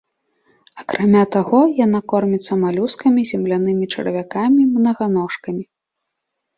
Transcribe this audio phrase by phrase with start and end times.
[0.83, 5.63] Акрамя таго, яна корміцца малюскамі, землянымі чарвякамі, мнаганожкамі.